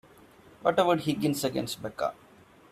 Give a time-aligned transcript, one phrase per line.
[0.63, 2.15] What about Higgins against Becca?